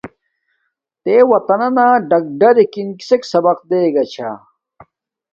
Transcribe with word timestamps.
تے 1.03 1.15
وتننا 1.29 1.87
ڈاگ 2.09 2.25
ڈرکن 2.39 2.87
کسک 2.99 3.21
سبق 3.31 3.57
دیں 3.69 3.87
گا 3.93 4.03
چھاہ۔ 4.13 4.37